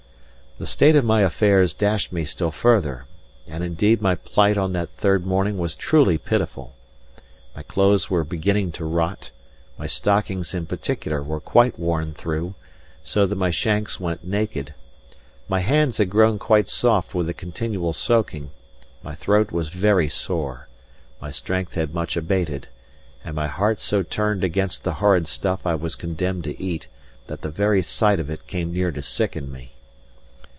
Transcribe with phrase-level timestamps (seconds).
[0.59, 3.05] This state of my affairs dashed me still further;
[3.47, 6.75] and, indeed my plight on that third morning was truly pitiful.
[7.55, 9.31] My clothes were beginning to rot;
[9.79, 12.53] my stockings in particular were quite worn through,
[13.03, 14.75] so that my shanks went naked;
[15.49, 18.51] my hands had grown quite soft with the continual soaking;
[19.01, 20.67] my throat was very sore,
[21.19, 22.67] my strength had much abated,
[23.25, 26.87] and my heart so turned against the horrid stuff I was condemned to eat,
[27.25, 29.71] that the very sight of it came near to sicken me.